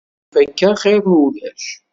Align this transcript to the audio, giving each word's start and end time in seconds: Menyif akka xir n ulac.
Menyif 0.33 0.37
akka 0.49 0.69
xir 0.81 0.99
n 1.03 1.07
ulac. 1.21 1.63